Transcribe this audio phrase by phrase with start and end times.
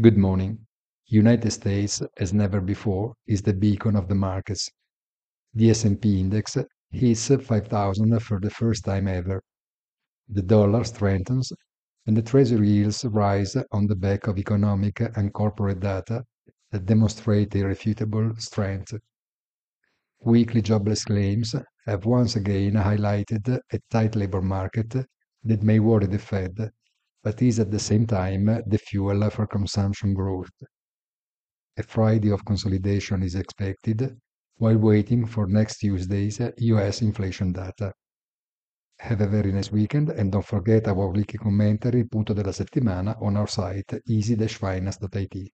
[0.00, 0.66] Good morning.
[1.08, 4.70] United States, as never before, is the beacon of the markets.
[5.52, 6.56] The S&P index
[6.90, 9.42] hits 5,000 for the first time ever.
[10.26, 11.52] The dollar strengthens
[12.06, 16.24] and the treasury yields rise on the back of economic and corporate data
[16.70, 18.94] that demonstrate irrefutable strength.
[20.24, 24.94] Weekly jobless claims have once again highlighted a tight labor market
[25.44, 26.70] that may worry the Fed
[27.22, 30.50] but is at the same time the fuel for consumption growth.
[31.76, 34.16] A Friday of consolidation is expected
[34.56, 37.92] while waiting for next Tuesday's US inflation data.
[38.98, 43.36] Have a very nice weekend and don't forget our weekly commentary punto della settimana on
[43.36, 45.52] our site easy-finance.it.